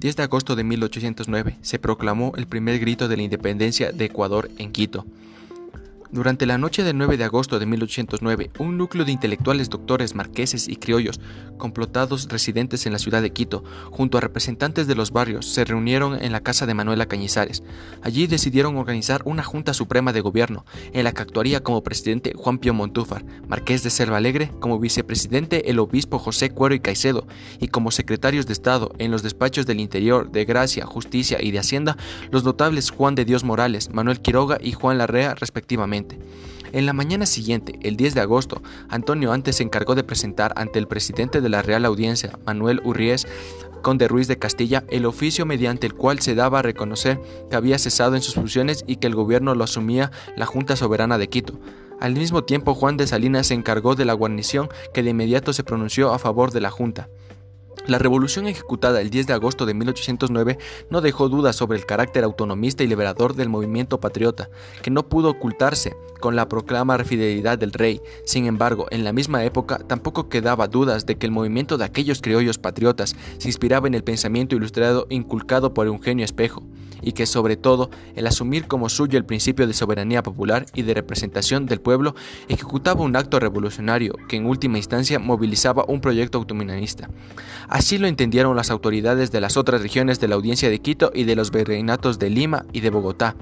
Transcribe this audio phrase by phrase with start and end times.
[0.00, 4.50] 10 de agosto de 1809 se proclamó el primer grito de la independencia de Ecuador
[4.56, 5.04] en Quito.
[6.12, 10.66] Durante la noche del 9 de agosto de 1809, un núcleo de intelectuales doctores, marqueses
[10.66, 11.20] y criollos,
[11.56, 13.62] complotados residentes en la ciudad de Quito,
[13.92, 17.62] junto a representantes de los barrios, se reunieron en la casa de Manuela Cañizares.
[18.02, 22.58] Allí decidieron organizar una Junta Suprema de Gobierno, en la que actuaría como presidente Juan
[22.58, 27.28] Pío Montúfar, marqués de Selva Alegre, como vicepresidente el obispo José Cuero y Caicedo,
[27.60, 31.60] y como secretarios de Estado en los despachos del Interior, de Gracia, Justicia y de
[31.60, 31.96] Hacienda,
[32.32, 35.99] los notables Juan de Dios Morales, Manuel Quiroga y Juan Larrea, respectivamente.
[36.72, 40.78] En la mañana siguiente, el 10 de agosto, Antonio antes se encargó de presentar ante
[40.78, 43.26] el presidente de la Real Audiencia, Manuel Urríez,
[43.82, 47.78] conde Ruiz de Castilla, el oficio mediante el cual se daba a reconocer que había
[47.78, 51.58] cesado en sus funciones y que el gobierno lo asumía la Junta Soberana de Quito.
[51.98, 55.64] Al mismo tiempo, Juan de Salinas se encargó de la guarnición que de inmediato se
[55.64, 57.08] pronunció a favor de la Junta.
[57.90, 60.58] La revolución ejecutada el 10 de agosto de 1809
[60.90, 64.48] no dejó dudas sobre el carácter autonomista y liberador del movimiento patriota,
[64.80, 68.00] que no pudo ocultarse con la proclama fidelidad del rey.
[68.24, 72.22] Sin embargo, en la misma época tampoco quedaba dudas de que el movimiento de aquellos
[72.22, 76.62] criollos patriotas se inspiraba en el pensamiento ilustrado inculcado por Eugenio Espejo,
[77.02, 80.94] y que sobre todo el asumir como suyo el principio de soberanía popular y de
[80.94, 82.14] representación del pueblo
[82.48, 87.08] ejecutaba un acto revolucionario que en última instancia movilizaba un proyecto autonominista.
[87.68, 91.24] Así lo entendieron las autoridades de las otras regiones de la audiencia de Quito y
[91.24, 93.36] de los virreinatos de Lima y de Bogotá.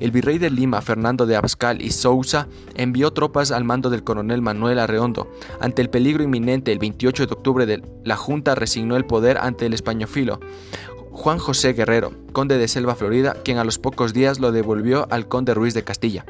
[0.00, 4.40] El virrey de Lima, Fernando de Abascal y Sousa, envió tropas al mando del coronel
[4.40, 5.30] Manuel Arreondo.
[5.60, 9.74] Ante el peligro inminente, el 28 de octubre, la Junta resignó el poder ante el
[9.74, 10.40] españolfilo.
[11.20, 15.28] Juan José Guerrero, conde de Selva Florida, quien a los pocos días lo devolvió al
[15.28, 16.24] conde Ruiz de Castilla.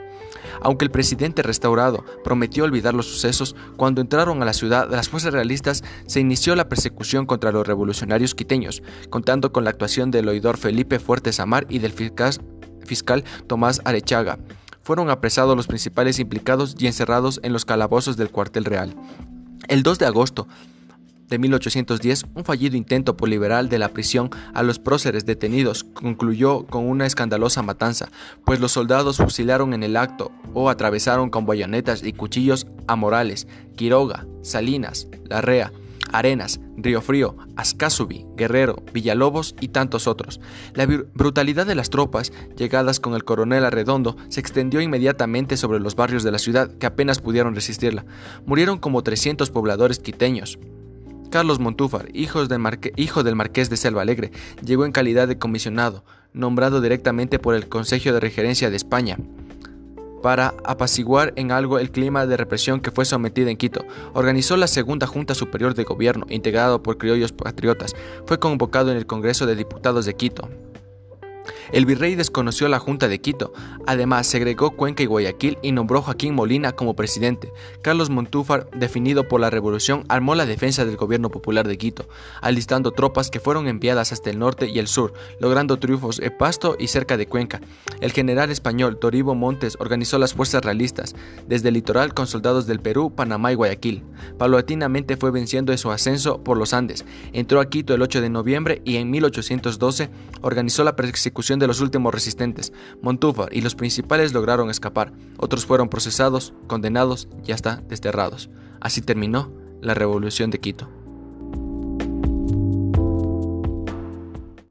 [0.63, 5.33] Aunque el presidente restaurado prometió olvidar los sucesos, cuando entraron a la ciudad las fuerzas
[5.33, 10.57] realistas se inició la persecución contra los revolucionarios quiteños, contando con la actuación del oidor
[10.57, 14.41] Felipe Fuertes Amar y del fiscal, Tomás Arechaga.
[14.83, 18.97] Fueron apresados los principales implicados y encerrados en los calabozos del cuartel real.
[19.69, 20.49] El 2 de agosto
[21.31, 26.67] de 1810, un fallido intento por liberal de la prisión a los próceres detenidos concluyó
[26.67, 28.11] con una escandalosa matanza,
[28.45, 33.47] pues los soldados fusilaron en el acto o atravesaron con bayonetas y cuchillos a Morales,
[33.77, 35.73] Quiroga, Salinas, Larrea,
[36.13, 40.41] Arenas, Río Frío, Ascasubi, Guerrero, Villalobos y tantos otros.
[40.75, 45.95] La brutalidad de las tropas, llegadas con el coronel Arredondo, se extendió inmediatamente sobre los
[45.95, 48.05] barrios de la ciudad que apenas pudieron resistirla.
[48.47, 50.59] Murieron como 300 pobladores quiteños.
[51.31, 52.59] Carlos Montúfar, hijo del,
[53.37, 54.33] marqués de Selva Alegre,
[54.65, 59.17] llegó en calidad de comisionado, nombrado directamente por el Consejo de Regerencia de España
[60.23, 63.87] para apaciguar en algo el clima de represión que fue sometida en Quito.
[64.13, 67.95] Organizó la segunda Junta Superior de Gobierno, integrado por criollos patriotas.
[68.27, 70.51] Fue convocado en el Congreso de Diputados de Quito.
[71.73, 73.53] El virrey desconoció la Junta de Quito,
[73.87, 77.53] además segregó Cuenca y Guayaquil y nombró Joaquín Molina como presidente.
[77.81, 82.09] Carlos Montúfar, definido por la revolución, armó la defensa del gobierno popular de Quito,
[82.41, 86.77] alistando tropas que fueron enviadas hasta el norte y el sur, logrando triunfos en Pasto
[86.79, 87.61] y cerca de Cuenca.
[88.01, 91.15] El general español Toribo Montes organizó las fuerzas realistas,
[91.47, 94.03] desde el litoral con soldados del Perú, Panamá y Guayaquil.
[94.39, 97.05] Paulatinamente fue venciendo en su ascenso por los Andes.
[97.33, 100.11] Entró a Quito el 8 de noviembre y en 1812
[100.43, 102.73] organizó la persecución de los últimos resistentes.
[103.01, 108.51] Montúfar y los principales lograron escapar, otros fueron procesados, condenados y hasta desterrados.
[108.81, 111.00] Así terminó la Revolución de Quito.